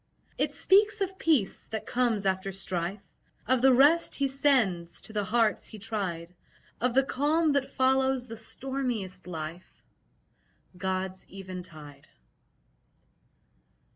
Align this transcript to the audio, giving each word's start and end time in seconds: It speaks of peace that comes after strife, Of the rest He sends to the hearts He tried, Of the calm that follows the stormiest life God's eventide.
It 0.35 0.51
speaks 0.51 0.99
of 1.01 1.19
peace 1.19 1.67
that 1.67 1.85
comes 1.85 2.25
after 2.25 2.51
strife, 2.51 3.03
Of 3.45 3.61
the 3.61 3.71
rest 3.71 4.15
He 4.15 4.27
sends 4.27 5.03
to 5.03 5.13
the 5.13 5.23
hearts 5.23 5.67
He 5.67 5.77
tried, 5.77 6.33
Of 6.79 6.95
the 6.95 7.03
calm 7.03 7.51
that 7.51 7.69
follows 7.69 8.25
the 8.25 8.35
stormiest 8.35 9.27
life 9.27 9.85
God's 10.75 11.27
eventide. 11.31 12.07